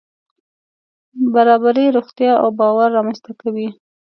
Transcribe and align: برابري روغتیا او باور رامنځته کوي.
برابري 1.33 1.85
روغتیا 1.95 2.33
او 2.41 2.47
باور 2.59 2.89
رامنځته 2.97 3.31
کوي. 3.41 3.67